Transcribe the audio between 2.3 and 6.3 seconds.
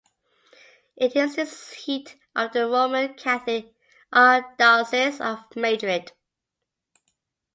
of the Roman Catholic Archdiocese of Madrid.